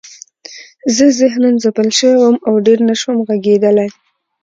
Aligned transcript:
زه 0.95 1.05
ذهناً 1.19 1.49
ځپل 1.63 1.87
شوی 1.97 2.15
وم 2.17 2.35
او 2.47 2.53
ډېر 2.65 2.79
نشوم 2.89 3.17
غږېدلی 3.27 3.87